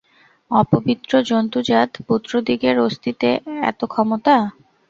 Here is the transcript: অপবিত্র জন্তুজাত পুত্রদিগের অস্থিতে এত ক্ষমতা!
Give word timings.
অপবিত্র 0.51 1.11
জন্তুজাত 1.29 1.91
পুত্রদিগের 2.07 2.77
অস্থিতে 2.87 3.29
এত 3.63 3.79
ক্ষমতা! 3.91 4.35